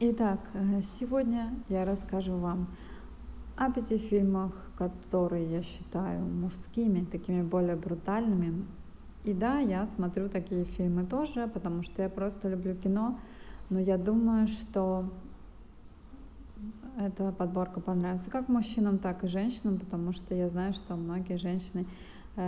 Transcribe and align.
Итак, 0.00 0.38
э, 0.54 0.80
сегодня 0.80 1.52
я 1.68 1.84
расскажу 1.84 2.36
вам 2.36 2.68
о 3.56 3.72
пяти 3.72 3.98
фильмах, 3.98 4.52
которые 4.76 5.50
я 5.50 5.64
считаю 5.64 6.24
мужскими, 6.24 7.04
такими 7.04 7.42
более 7.42 7.74
брутальными. 7.74 8.64
И 9.24 9.32
да, 9.32 9.58
я 9.58 9.86
смотрю 9.86 10.28
такие 10.28 10.64
фильмы 10.64 11.04
тоже, 11.04 11.48
потому 11.48 11.82
что 11.82 12.02
я 12.02 12.08
просто 12.08 12.48
люблю 12.48 12.76
кино, 12.76 13.18
но 13.70 13.80
я 13.80 13.98
думаю, 13.98 14.46
что 14.46 15.12
эта 16.96 17.32
подборка 17.32 17.80
понравится 17.80 18.30
как 18.30 18.48
мужчинам, 18.48 18.98
так 18.98 19.24
и 19.24 19.26
женщинам, 19.26 19.80
потому 19.80 20.12
что 20.12 20.32
я 20.32 20.48
знаю, 20.48 20.74
что 20.74 20.94
многие 20.94 21.38
женщины 21.38 21.88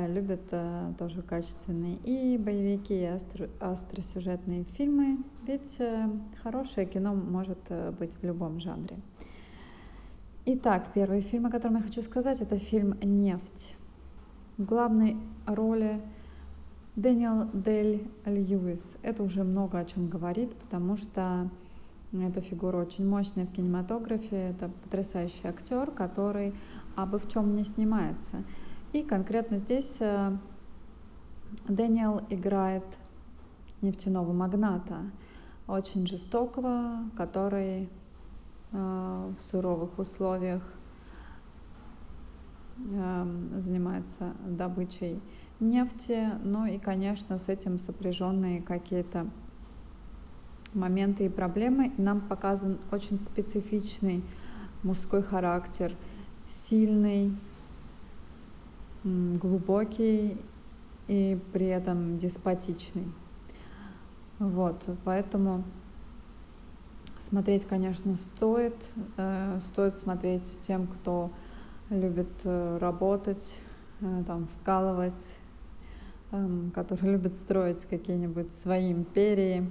любят 0.08 0.42
э, 0.52 0.92
тоже 0.98 1.22
качественные 1.22 1.96
и 2.04 2.38
боевики, 2.38 3.02
и 3.02 3.10
остро, 3.10 3.48
остросюжетные 3.60 4.64
фильмы, 4.64 5.18
ведь 5.46 5.76
э, 5.80 6.08
хорошее 6.42 6.86
кино 6.86 7.14
может 7.14 7.58
быть 7.98 8.14
в 8.14 8.22
любом 8.24 8.60
жанре. 8.60 8.96
Итак, 10.46 10.88
первый 10.94 11.20
фильм, 11.20 11.46
о 11.46 11.50
котором 11.50 11.76
я 11.76 11.82
хочу 11.82 12.02
сказать, 12.02 12.40
это 12.40 12.58
фильм 12.58 12.96
«Нефть». 13.02 13.76
В 14.56 14.64
главной 14.64 15.16
роли 15.46 16.00
Дэниел 16.96 17.48
Дель 17.52 18.08
Льюис. 18.24 18.96
Это 19.02 19.22
уже 19.22 19.44
много 19.44 19.78
о 19.78 19.84
чем 19.84 20.08
говорит, 20.08 20.54
потому 20.56 20.96
что 20.96 21.48
эта 22.12 22.40
фигура 22.40 22.78
очень 22.78 23.06
мощная 23.06 23.46
в 23.46 23.52
кинематографе. 23.52 24.50
Это 24.50 24.70
потрясающий 24.82 25.46
актер, 25.46 25.90
который 25.90 26.52
абы 26.96 27.18
в 27.18 27.28
чем 27.28 27.54
не 27.54 27.64
снимается. 27.64 28.42
И 28.92 29.02
конкретно 29.02 29.58
здесь 29.58 29.98
э, 30.00 30.36
Дэниел 31.68 32.22
играет 32.28 32.84
нефтяного 33.82 34.32
магната, 34.32 35.02
очень 35.68 36.08
жестокого, 36.08 37.04
который 37.16 37.88
э, 38.72 39.32
в 39.38 39.40
суровых 39.40 39.96
условиях 39.96 40.62
э, 42.78 43.26
занимается 43.58 44.32
добычей 44.44 45.20
нефти, 45.60 46.28
ну 46.42 46.66
и, 46.66 46.78
конечно, 46.78 47.38
с 47.38 47.48
этим 47.48 47.78
сопряженные 47.78 48.60
какие-то 48.60 49.28
моменты 50.74 51.26
и 51.26 51.28
проблемы. 51.28 51.92
Нам 51.96 52.20
показан 52.20 52.78
очень 52.90 53.20
специфичный 53.20 54.24
мужской 54.82 55.22
характер, 55.22 55.94
сильный, 56.48 57.36
глубокий 59.04 60.40
и 61.08 61.38
при 61.52 61.66
этом 61.66 62.18
деспотичный. 62.18 63.06
Вот, 64.38 64.88
поэтому 65.04 65.64
смотреть, 67.20 67.66
конечно, 67.66 68.16
стоит. 68.16 68.74
Э, 69.16 69.58
стоит 69.62 69.94
смотреть 69.94 70.60
тем, 70.62 70.86
кто 70.86 71.30
любит 71.90 72.30
э, 72.44 72.78
работать, 72.78 73.56
э, 74.00 74.24
там, 74.26 74.46
вкалывать, 74.46 75.38
эм, 76.32 76.70
который 76.74 77.10
любит 77.12 77.34
строить 77.34 77.84
какие-нибудь 77.84 78.54
свои 78.54 78.92
империи. 78.92 79.70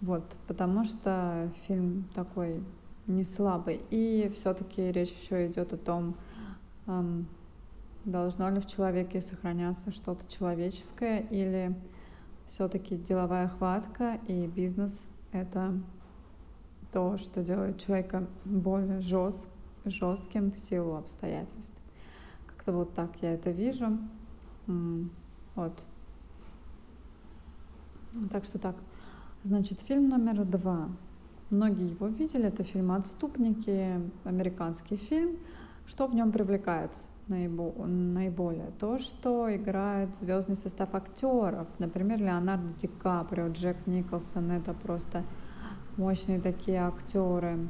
Вот, 0.00 0.24
потому 0.48 0.84
что 0.84 1.48
фильм 1.66 2.04
такой 2.14 2.62
не 3.06 3.22
слабый. 3.24 3.80
И 3.90 4.30
все-таки 4.34 4.90
речь 4.90 5.12
еще 5.12 5.46
идет 5.46 5.72
о 5.72 5.76
том, 5.76 6.16
эм, 6.86 7.26
Должно 8.04 8.50
ли 8.50 8.60
в 8.60 8.66
человеке 8.66 9.20
сохраняться 9.20 9.92
что-то 9.92 10.26
человеческое 10.28 11.20
или 11.20 11.74
все-таки 12.46 12.96
деловая 12.96 13.48
хватка 13.48 14.18
и 14.26 14.46
бизнес— 14.46 15.04
это 15.32 15.80
то, 16.92 17.16
что 17.16 17.42
делает 17.44 17.78
человека 17.78 18.26
более 18.44 19.00
жест, 19.00 19.48
жестким 19.84 20.50
в 20.50 20.58
силу 20.58 20.96
обстоятельств. 20.96 21.80
Как-то 22.48 22.72
вот 22.72 22.92
так 22.92 23.10
я 23.22 23.34
это 23.34 23.50
вижу. 23.50 23.98
Вот. 25.54 25.86
Так 28.30 28.44
что 28.44 28.58
так. 28.58 28.76
Значит, 29.44 29.80
фильм 29.80 30.08
номер 30.08 30.44
два. 30.44 30.88
Многие 31.50 31.88
его 31.88 32.08
видели. 32.08 32.46
Это 32.46 32.64
фильм 32.64 32.92
«Отступники», 32.92 34.00
американский 34.24 34.96
фильм. 34.96 35.38
Что 35.86 36.06
в 36.06 36.14
нем 36.14 36.32
привлекает? 36.32 36.90
Наиболее. 37.28 38.70
То, 38.78 38.98
что 38.98 39.54
играет 39.54 40.16
звездный 40.16 40.56
состав 40.56 40.94
актеров, 40.94 41.68
например, 41.78 42.18
Леонардо 42.18 42.72
Ди 42.74 42.88
Каприо, 42.88 43.48
Джек 43.48 43.86
Николсон, 43.86 44.50
это 44.50 44.74
просто 44.74 45.24
мощные 45.96 46.40
такие 46.40 46.78
актеры, 46.78 47.68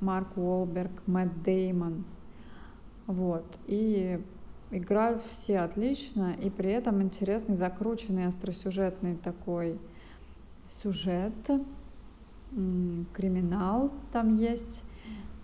Марк 0.00 0.36
Уолберг, 0.36 0.90
Мэтт 1.06 1.42
Деймон, 1.42 2.04
вот, 3.06 3.46
и 3.66 4.20
играют 4.70 5.22
все 5.22 5.60
отлично, 5.60 6.34
и 6.34 6.50
при 6.50 6.70
этом 6.70 7.02
интересный, 7.02 7.56
закрученный, 7.56 8.26
остросюжетный 8.26 9.16
такой 9.16 9.78
сюжет, 10.68 11.34
криминал 13.14 13.92
там 14.12 14.36
есть, 14.36 14.82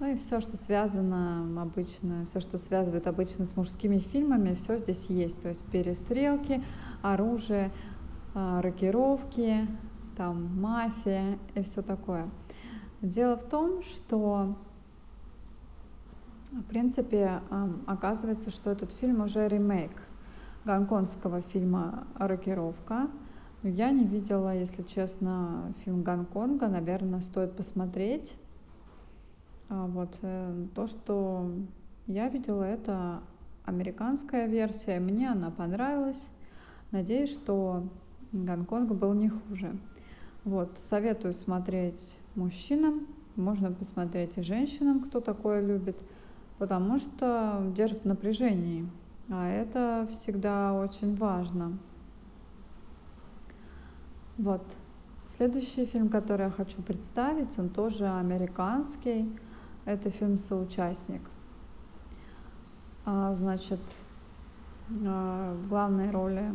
ну 0.03 0.09
и 0.09 0.17
все, 0.17 0.41
что 0.41 0.57
связано 0.57 1.63
обычно, 1.63 2.25
все, 2.25 2.41
что 2.41 2.59
связывает 2.59 3.07
обычно 3.07 3.45
с 3.45 3.57
мужскими 3.57 3.99
фильмами, 3.99 4.55
все 4.55 4.77
здесь 4.79 5.07
есть. 5.07 5.41
То 5.41 5.49
есть 5.49 5.65
перестрелки, 5.71 6.61
оружие, 7.03 7.71
а, 8.35 8.61
рокировки, 8.61 9.69
там 10.17 10.61
мафия 10.61 11.39
и 11.55 11.63
все 11.63 11.83
такое. 11.83 12.29
Дело 13.01 13.37
в 13.37 13.45
том, 13.45 13.85
что 13.85 14.57
в 16.51 16.65
принципе 16.65 17.41
оказывается, 17.87 18.51
что 18.51 18.71
этот 18.73 18.91
фильм 18.91 19.21
уже 19.21 19.47
ремейк 19.47 19.93
гонконгского 20.65 21.43
фильма 21.43 22.09
«Рокировка». 22.17 23.09
Я 23.63 23.93
не 23.93 24.05
видела, 24.05 24.53
если 24.53 24.83
честно, 24.83 25.73
фильм 25.85 26.03
Гонконга. 26.03 26.67
Наверное, 26.67 27.21
стоит 27.21 27.57
посмотреть. 27.57 28.35
А 29.75 29.87
вот 29.87 30.19
э, 30.21 30.67
то, 30.75 30.87
что 30.87 31.51
я 32.07 32.29
видела, 32.29 32.63
это 32.63 33.23
американская 33.65 34.47
версия. 34.47 35.01
Мне 35.01 35.31
она 35.31 35.51
понравилась. 35.51 36.29
Надеюсь, 36.91 37.33
что 37.33 37.89
Гонконг 38.33 38.93
был 38.93 39.15
не 39.15 39.31
хуже. 39.31 39.75
Вот, 40.45 40.77
советую 40.77 41.33
смотреть 41.33 42.19
мужчинам, 42.35 43.07
можно 43.35 43.73
посмотреть 43.73 44.37
и 44.37 44.43
женщинам, 44.43 45.01
кто 45.01 45.21
такое 45.21 45.67
любит, 45.67 45.97
потому 46.59 46.99
что 46.99 47.73
держит 47.75 48.03
в 48.03 48.07
напряжении, 48.07 48.87
а 49.31 49.49
это 49.49 50.07
всегда 50.11 50.75
очень 50.75 51.17
важно. 51.17 51.79
Вот. 54.37 54.63
Следующий 55.25 55.87
фильм, 55.87 56.11
который 56.11 56.47
я 56.47 56.51
хочу 56.51 56.83
представить, 56.83 57.59
он 57.59 57.71
тоже 57.71 58.07
американский. 58.07 59.33
Это 59.85 60.11
фильм 60.11 60.39
«Соучастник». 60.39 61.23
А, 63.05 63.35
значит, 63.35 63.81
а, 65.05 65.55
в 65.55 65.69
главной 65.69 66.13
роли 66.13 66.53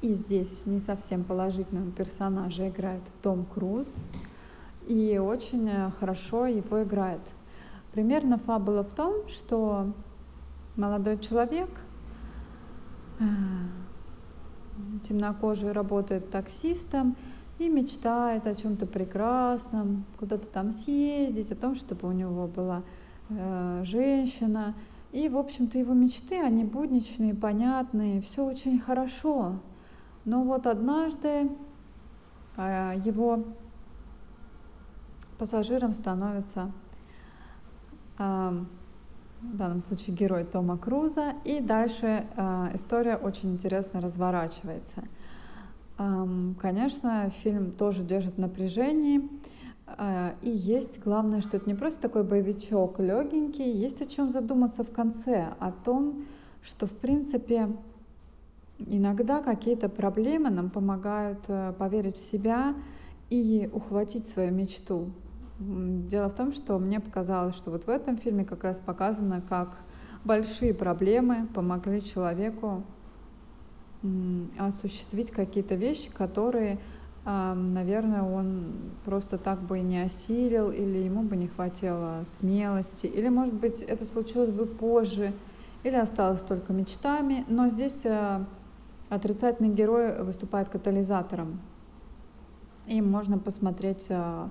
и 0.00 0.12
здесь 0.14 0.66
не 0.66 0.80
совсем 0.80 1.22
положительного 1.22 1.92
персонажа 1.92 2.68
играет 2.68 3.02
Том 3.22 3.44
Круз. 3.44 4.02
И 4.88 5.18
очень 5.18 5.70
хорошо 6.00 6.46
его 6.46 6.82
играет. 6.82 7.20
Примерно 7.92 8.38
фабула 8.38 8.82
в 8.82 8.92
том, 8.92 9.28
что 9.28 9.92
молодой 10.74 11.18
человек, 11.18 11.70
а, 13.20 13.24
темнокожий, 15.04 15.70
работает 15.70 16.28
таксистом– 16.30 17.14
и 17.58 17.68
мечтает 17.68 18.46
о 18.46 18.54
чем-то 18.54 18.86
прекрасном, 18.86 20.04
куда-то 20.18 20.46
там 20.48 20.72
съездить, 20.72 21.52
о 21.52 21.56
том, 21.56 21.74
чтобы 21.74 22.08
у 22.08 22.12
него 22.12 22.46
была 22.46 22.82
э, 23.28 23.82
женщина. 23.84 24.74
И, 25.12 25.28
в 25.28 25.36
общем-то, 25.36 25.78
его 25.78 25.92
мечты, 25.92 26.40
они 26.40 26.64
будничные, 26.64 27.34
понятные, 27.34 28.22
все 28.22 28.44
очень 28.44 28.80
хорошо. 28.80 29.60
Но 30.24 30.42
вот 30.42 30.66
однажды 30.66 31.50
э, 32.56 32.92
его 33.04 33.44
пассажиром 35.38 35.92
становится 35.92 36.72
э, 38.18 38.64
в 39.42 39.56
данном 39.56 39.80
случае 39.80 40.16
герой 40.16 40.44
Тома 40.44 40.78
Круза, 40.78 41.34
и 41.44 41.60
дальше 41.60 42.26
э, 42.34 42.70
история 42.74 43.16
очень 43.16 43.52
интересно 43.52 44.00
разворачивается– 44.00 45.04
Конечно, 45.96 47.30
фильм 47.42 47.72
тоже 47.72 48.02
держит 48.02 48.38
напряжение. 48.38 49.22
А, 49.86 50.34
и 50.42 50.50
есть, 50.50 51.00
главное, 51.02 51.40
что 51.40 51.56
это 51.56 51.68
не 51.68 51.74
просто 51.74 52.00
такой 52.00 52.22
боевичок 52.22 52.98
легенький, 52.98 53.70
есть 53.70 54.00
о 54.00 54.06
чем 54.06 54.30
задуматься 54.30 54.84
в 54.84 54.90
конце, 54.90 55.54
о 55.58 55.70
том, 55.70 56.24
что, 56.62 56.86
в 56.86 56.92
принципе, 56.92 57.68
иногда 58.78 59.42
какие-то 59.42 59.88
проблемы 59.88 60.50
нам 60.50 60.70
помогают 60.70 61.44
э, 61.48 61.74
поверить 61.78 62.16
в 62.16 62.20
себя 62.20 62.74
и 63.30 63.68
ухватить 63.72 64.26
свою 64.26 64.52
мечту. 64.52 65.10
Дело 65.58 66.28
в 66.28 66.34
том, 66.34 66.52
что 66.52 66.78
мне 66.78 67.00
показалось, 67.00 67.54
что 67.56 67.70
вот 67.70 67.84
в 67.84 67.88
этом 67.88 68.16
фильме 68.16 68.44
как 68.44 68.64
раз 68.64 68.80
показано, 68.80 69.42
как 69.48 69.76
большие 70.24 70.74
проблемы 70.74 71.46
помогли 71.54 72.00
человеку 72.00 72.84
осуществить 74.58 75.30
какие-то 75.30 75.74
вещи, 75.74 76.10
которые, 76.10 76.78
наверное, 77.24 78.22
он 78.22 78.72
просто 79.04 79.38
так 79.38 79.60
бы 79.62 79.80
не 79.80 80.00
осилил, 80.00 80.70
или 80.70 80.98
ему 80.98 81.22
бы 81.22 81.36
не 81.36 81.48
хватило 81.48 82.22
смелости, 82.26 83.06
или, 83.06 83.28
может 83.28 83.54
быть, 83.54 83.80
это 83.82 84.04
случилось 84.04 84.50
бы 84.50 84.66
позже, 84.66 85.32
или 85.82 85.96
осталось 85.96 86.42
только 86.42 86.72
мечтами. 86.72 87.44
Но 87.48 87.68
здесь 87.68 88.04
а, 88.06 88.46
отрицательный 89.08 89.70
герой 89.70 90.22
выступает 90.22 90.68
катализатором. 90.68 91.60
И 92.86 93.00
можно 93.00 93.38
посмотреть 93.38 94.06
а, 94.10 94.50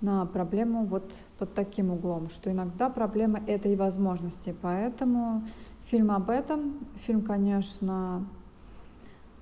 на 0.00 0.26
проблему 0.26 0.84
вот 0.84 1.14
под 1.38 1.54
таким 1.54 1.90
углом, 1.90 2.28
что 2.28 2.50
иногда 2.50 2.88
проблема— 2.90 3.40
это 3.46 3.68
и 3.68 3.76
возможности. 3.76 4.54
Поэтому 4.60 5.44
фильм 5.84 6.10
об 6.10 6.30
этом. 6.30 6.78
Фильм, 7.06 7.22
конечно, 7.22 8.26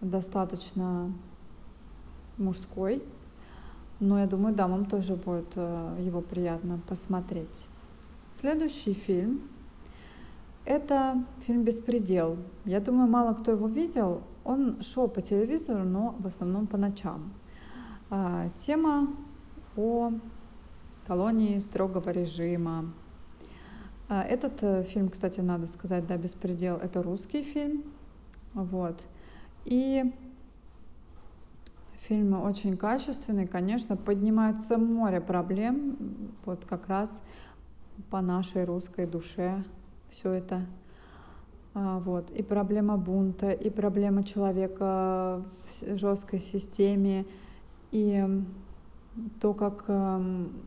достаточно 0.01 1.13
мужской, 2.37 3.03
но 4.01 4.21
я 4.21 4.27
думаю, 4.27 4.55
дамам 4.55 4.87
тоже 4.87 5.17
будет 5.17 5.53
э, 5.57 5.99
его 6.01 6.21
приятно 6.21 6.81
посмотреть. 6.89 7.67
Следующий 8.29 8.95
фильм— 8.95 9.41
это 10.65 11.25
фильм 11.47 11.65
«Беспредел». 11.65 12.37
Я 12.65 12.81
думаю, 12.81 13.09
мало 13.09 13.35
кто 13.35 13.53
его 13.53 13.67
видел. 13.67 14.23
Он 14.45 14.81
шел 14.83 15.09
по 15.09 15.21
телевизору, 15.21 15.83
но 15.83 16.15
в 16.19 16.27
основном 16.27 16.67
по 16.67 16.77
ночам. 16.77 17.33
А, 18.11 18.49
тема 18.57 19.09
о 19.77 20.13
колонии 21.07 21.59
строгого 21.59 22.11
режима. 22.11 22.93
А, 24.09 24.23
этот 24.23 24.63
э, 24.63 24.85
фильм, 24.85 25.09
кстати, 25.09 25.41
надо 25.41 25.67
сказать, 25.67 26.07
да, 26.07 26.17
«Беспредел»— 26.17 26.77
это 26.83 27.03
русский 27.03 27.43
фильм. 27.43 27.83
Вот. 28.55 29.01
И 29.69 30.11
фильм 32.07 32.41
очень 32.41 32.79
качественный, 32.79 33.47
конечно, 33.47 33.99
поднимается 33.99 34.79
море 34.79 35.21
проблем, 35.21 35.99
вот 36.47 36.65
как 36.65 36.89
раз 36.89 37.23
по 38.09 38.23
нашей 38.23 38.65
русской 38.65 39.05
душе 39.05 39.63
все 40.09 40.33
это. 40.33 40.65
А, 41.75 41.99
вот. 41.99 42.31
И 42.31 42.43
проблема 42.43 42.97
бунта, 42.97 43.51
и 43.51 43.69
проблема 43.69 44.25
человека 44.25 45.45
в 45.83 45.97
жесткой 45.99 46.39
системе, 46.39 47.27
и 47.91 48.27
то, 49.43 49.53
как 49.53 49.85
эм, 49.89 50.63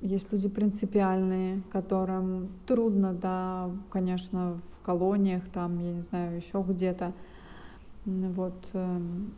есть 0.00 0.32
люди 0.32 0.48
принципиальные, 0.48 1.60
которым 1.70 2.48
трудно, 2.66 3.12
да, 3.12 3.70
конечно, 3.90 4.58
в 4.72 4.80
колониях, 4.82 5.46
там, 5.52 5.78
я 5.78 5.92
не 5.92 6.00
знаю, 6.00 6.36
еще 6.36 6.64
где-то, 6.66 7.12
вот, 8.04 8.68
эм, 8.72 9.34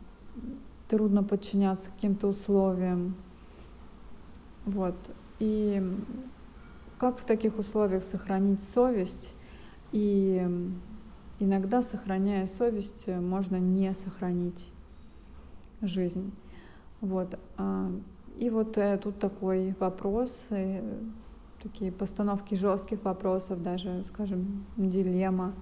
трудно 0.87 1.23
подчиняться 1.23 1.91
каким-то 1.91 2.27
условиям, 2.27 3.15
вот, 4.65 4.95
и 5.39 5.81
как 6.97 7.19
в 7.19 7.25
таких 7.25 7.57
условиях 7.57 8.03
сохранить 8.03 8.63
совесть, 8.63 9.33
и 9.91 10.47
иногда, 11.39 11.81
сохраняя 11.81 12.47
совесть, 12.47 13.07
можно 13.07 13.57
не 13.57 13.93
сохранить 13.93 14.71
жизнь, 15.81 16.31
вот, 17.01 17.37
а 17.57 17.91
и 18.37 18.49
вот 18.49 18.77
э, 18.77 18.97
тут 18.97 19.19
такой 19.19 19.75
вопрос, 19.79 20.47
э, 20.49 20.81
такие 21.61 21.91
постановки 21.91 22.55
жестких 22.55 23.03
вопросов, 23.03 23.61
даже, 23.61 24.03
скажем, 24.05 24.65
дилемма. 24.75 25.53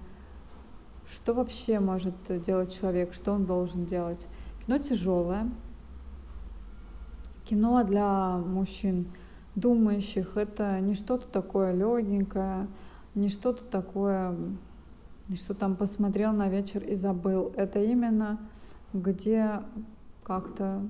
Что 1.08 1.34
вообще 1.34 1.80
может 1.80 2.14
делать 2.42 2.72
человек, 2.72 3.12
что 3.12 3.32
он 3.32 3.44
должен 3.44 3.84
делать? 3.84 4.28
Кино 4.64 4.78
тяжелое. 4.78 5.50
Кино 7.44 7.82
для 7.84 8.38
мужчин 8.38 9.08
думающих 9.54 10.36
это 10.36 10.80
не 10.80 10.94
что-то 10.94 11.26
такое 11.28 11.72
легенькое, 11.72 12.68
не 13.14 13.28
что-то 13.28 13.64
такое, 13.64 14.36
что 15.34 15.54
там 15.54 15.76
посмотрел 15.76 16.32
на 16.32 16.48
вечер 16.48 16.82
и 16.82 16.94
забыл. 16.94 17.52
Это 17.56 17.80
именно 17.80 18.38
где 18.92 19.60
как-то 20.22 20.86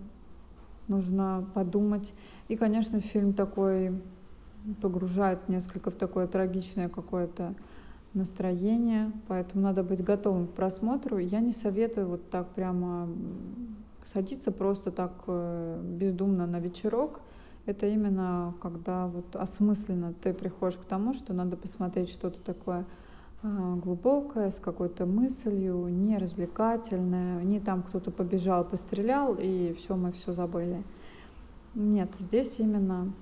нужно 0.89 1.49
подумать. 1.55 2.15
И, 2.49 2.57
конечно, 2.57 3.01
фильм 3.01 3.33
такой 3.33 4.01
погружает 4.81 5.49
несколько 5.49 5.91
в 5.91 5.97
такое 5.97 6.27
трагичное 6.27 6.89
какое-то 6.89 7.55
настроение, 8.15 9.13
поэтому 9.29 9.65
надо 9.65 9.83
быть 9.83 10.05
готовым 10.05 10.47
к 10.47 10.53
просмотру. 10.53 11.19
Я 11.19 11.41
не 11.41 11.53
советую 11.53 12.09
вот 12.09 12.31
так 12.31 12.49
прямо 12.51 13.09
садиться 14.05 14.53
просто 14.53 14.91
так 14.91 15.13
э, 15.27 15.81
бездумно 15.83 16.47
на 16.47 16.59
вечерок. 16.59 17.21
Это 17.65 17.87
именно 17.87 18.55
когда 18.61 19.07
вот 19.07 19.37
осмысленно 19.37 20.13
ты 20.15 20.35
приходишь 20.35 20.77
к 20.77 20.85
тому, 20.85 21.15
что 21.15 21.33
надо 21.33 21.57
посмотреть 21.57 22.11
что-то 22.11 22.41
такое 22.41 22.85
а, 23.45 23.77
глубокое, 23.77 24.51
с 24.51 24.59
какой-то 24.59 25.07
мыслью, 25.07 25.87
не 25.89 26.19
развлекательное, 26.19 27.43
не 27.43 27.61
там 27.61 27.83
кто-то 27.83 28.11
побежал, 28.11 28.65
пострелял, 28.65 29.37
и 29.39 29.75
все, 29.75 29.97
мы 29.97 30.11
все 30.11 30.33
забыли. 30.33 30.83
Нет, 31.75 32.11
здесь 32.19 32.59
именно 32.59 33.13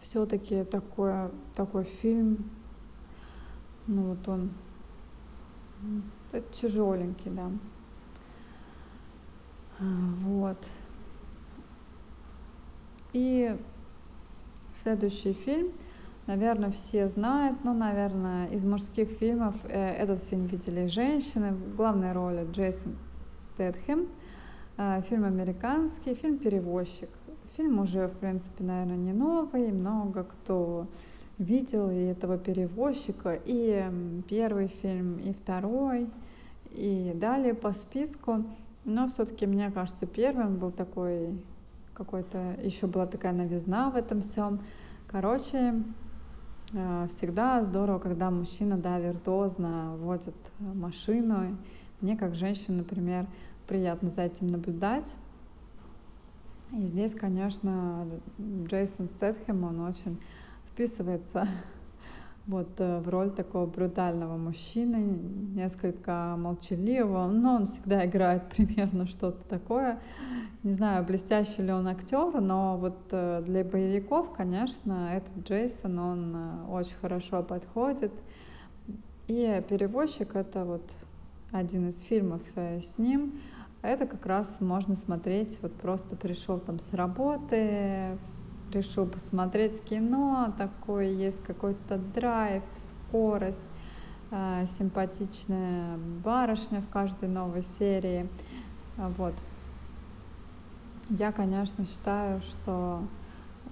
все-таки 0.00 0.64
такое, 0.64 1.30
такой 1.54 1.84
фильм, 1.84 2.50
ну 3.86 4.02
вот 4.02 4.28
он 4.28 4.50
тяжеленький, 6.52 7.30
да. 7.30 7.50
Вот. 9.78 10.58
И 13.12 13.56
следующий 14.82 15.32
фильм— 15.32 15.72
Наверное, 16.26 16.72
все 16.72 17.08
знают, 17.08 17.62
но, 17.62 17.72
наверное, 17.72 18.48
из 18.48 18.64
мужских 18.64 19.08
фильмов 19.08 19.54
э, 19.68 19.90
этот 19.92 20.18
фильм 20.24 20.46
видели 20.46 20.88
женщины. 20.88 21.52
В 21.52 21.76
главной 21.76 22.12
роли 22.12 22.48
Джейсон 22.50 22.96
Стэтхэм. 23.42 24.08
Э, 24.76 25.02
фильм 25.08 25.24
американский, 25.24 26.14
фильм 26.14 26.38
«Перевозчик». 26.38 27.10
Фильм 27.56 27.78
уже, 27.78 28.08
в 28.08 28.18
принципе, 28.18 28.64
наверное, 28.64 28.96
не 28.96 29.12
новый. 29.12 29.70
Много 29.70 30.24
кто 30.24 30.88
видел 31.38 31.90
и 31.90 32.04
этого 32.04 32.38
перевозчика. 32.38 33.38
И 33.44 33.84
первый 34.28 34.68
фильм, 34.68 35.18
и 35.18 35.32
второй, 35.32 36.08
и 36.72 37.12
далее 37.14 37.54
по 37.54 37.72
списку. 37.72 38.44
Но 38.84 39.08
все-таки, 39.08 39.46
мне 39.46 39.70
кажется, 39.70 40.06
первым 40.06 40.56
был 40.56 40.70
такой 40.70 41.38
какой-то, 41.94 42.56
еще 42.62 42.86
была 42.86 43.06
такая 43.06 43.32
новизна 43.32 43.90
в 43.90 43.96
этом 43.96 44.20
всем. 44.20 44.60
Короче, 45.08 45.74
Э, 46.72 47.06
всегда 47.08 47.62
здорово, 47.62 47.98
когда 47.98 48.30
мужчина, 48.30 48.76
да, 48.76 48.98
виртуозно 48.98 49.96
водит 49.98 50.34
машину. 50.58 51.56
Мне, 52.00 52.16
как 52.16 52.34
женщине, 52.34 52.78
например, 52.78 53.26
приятно 53.66 54.08
за 54.08 54.22
этим 54.22 54.48
наблюдать. 54.48 55.14
И 56.72 56.80
здесь, 56.80 57.14
конечно, 57.14 58.06
Джейсон 58.64 59.06
Стэтхэм, 59.06 59.64
он 59.64 59.80
очень 59.80 60.18
вписывается 60.76 61.48
вот 62.46 62.78
э, 62.80 63.00
в 63.00 63.08
роль 63.08 63.30
такого 63.30 63.64
брутального 63.64 64.36
мужчины, 64.36 65.18
несколько 65.54 66.36
молчаливого, 66.36 67.28
но 67.28 67.56
он 67.56 67.64
всегда 67.64 68.04
играет 68.04 68.46
примерно 68.50 69.06
что-то 69.06 69.42
такое. 69.48 69.98
Не 70.62 70.72
знаю, 70.72 71.02
блестящий 71.06 71.62
ли 71.62 71.72
он 71.72 71.88
актер, 71.88 72.42
но 72.42 72.76
вот 72.76 72.98
э, 73.10 73.42
для 73.46 73.64
боевиков, 73.64 74.34
конечно, 74.34 75.14
этот 75.14 75.48
Джейсон, 75.48 75.98
он 75.98 76.36
э, 76.36 76.66
очень 76.68 76.96
хорошо 77.00 77.42
подходит. 77.42 78.12
И 79.28 79.64
«Перевозчик»— 79.70 80.32
это 80.36 80.66
вот 80.66 80.88
один 81.52 81.88
из 81.88 82.00
фильмов 82.00 82.42
с 82.54 82.98
ним. 82.98 83.40
Это 83.80 84.06
как 84.06 84.26
раз 84.26 84.60
можно 84.60 84.94
смотреть, 84.94 85.58
вот 85.62 85.72
просто 85.72 86.16
пришел 86.16 86.60
там 86.60 86.78
с 86.78 86.92
работы, 86.92 88.18
решил 88.72 89.06
посмотреть 89.06 89.82
кино, 89.84 90.52
такой 90.56 91.08
есть 91.08 91.42
какой-то 91.42 91.98
драйв, 91.98 92.62
скорость, 92.74 93.64
симпатичная 94.30 95.96
барышня 96.24 96.80
в 96.80 96.88
каждой 96.88 97.28
новой 97.28 97.62
серии. 97.62 98.28
Вот. 98.96 99.34
Я, 101.10 101.30
конечно, 101.32 101.84
считаю, 101.86 102.40
что 102.40 103.02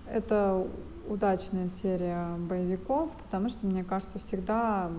это 0.07 0.67
удачная 1.09 1.69
серия 1.69 2.37
боевиков, 2.37 3.11
потому 3.25 3.49
что, 3.49 3.67
мне 3.67 3.83
кажется, 3.83 4.19
всегда 4.19 4.91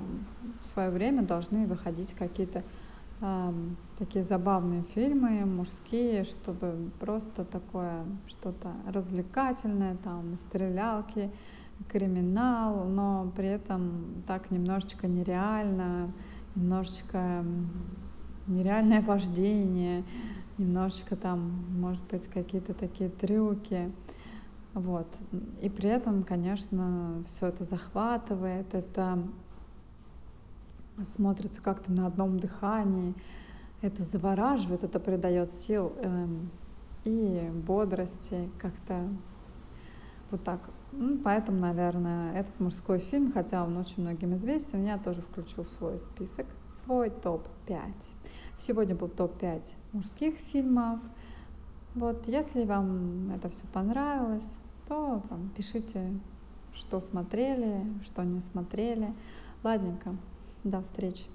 в 0.62 0.68
свое 0.68 0.90
время 0.90 1.24
должны 1.24 1.66
выходить 1.66 2.14
какие-то 2.14 2.64
такие 3.98 4.24
забавные 4.24 4.84
фильмы 4.84 5.46
мужские, 5.46 6.26
чтобы 6.26 6.92
просто 7.00 7.46
такое 7.46 8.06
что-то 8.28 8.74
развлекательное, 8.88 9.96
там 10.04 10.36
стрелялки, 10.38 11.32
криминал, 11.90 12.86
но 12.86 13.32
при 13.36 13.48
этом 13.48 14.24
так 14.28 14.52
немножечко 14.52 15.08
нереально, 15.08 16.12
немножечко 16.56 17.44
нереальное 18.48 19.02
вождение, 19.02 20.04
немножечко 20.58 21.16
там, 21.16 21.66
может 21.80 22.04
быть, 22.06 22.28
какие-то 22.28 22.74
такие 22.74 23.10
трюки. 23.10 23.92
Вот. 24.74 25.08
И 25.62 25.70
при 25.70 25.90
этом, 25.90 26.24
конечно, 26.24 27.24
все 27.26 27.48
это 27.48 27.64
захватывает, 27.64 28.74
это 28.74 29.20
смотрится 31.04 31.62
как-то 31.62 31.92
на 31.92 32.08
одном 32.08 32.40
дыхании, 32.40 33.14
это 33.82 34.04
завораживает, 34.04 34.84
это 34.84 35.00
придает 35.00 35.52
сил 35.52 35.94
эм, 35.98 36.50
и 37.04 37.52
бодрости 37.54 38.50
как-то 38.58 39.08
вот 40.32 40.44
так. 40.44 40.60
Ну, 40.92 41.18
поэтому, 41.18 41.60
наверное, 41.60 42.34
этот 42.34 42.60
мужской 42.60 43.00
фильм, 43.00 43.32
хотя 43.34 43.64
он 43.64 43.78
очень 43.78 44.04
многим 44.04 44.36
известен, 44.36 44.86
я 44.86 44.98
тоже 44.98 45.22
включу 45.22 45.64
в 45.64 45.68
свой 45.68 46.00
список, 46.00 46.46
свой 46.70 47.10
топ-5. 47.10 47.80
Сегодня 48.58 48.96
был 48.96 49.10
топ-5 49.10 49.62
мужских 49.92 50.36
фильмов. 50.36 51.00
Вот, 51.94 52.28
если 52.28 52.64
вам 52.64 53.32
это 53.34 53.50
все 53.50 53.68
понравилось, 53.68 54.58
то 54.88 55.22
там, 55.30 55.50
пишите, 55.56 56.14
что 56.74 57.00
смотрели, 57.00 57.86
что 58.06 58.24
не 58.24 58.40
смотрели. 58.40 59.14
Ладненько, 59.64 60.16
до 60.66 60.82
встречи. 60.82 61.35